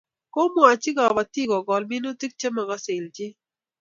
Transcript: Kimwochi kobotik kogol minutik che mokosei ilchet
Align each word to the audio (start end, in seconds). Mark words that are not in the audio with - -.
Kimwochi 0.33 0.89
kobotik 0.97 1.47
kogol 1.51 1.83
minutik 1.91 2.33
che 2.39 2.47
mokosei 2.55 2.97
ilchet 2.99 3.35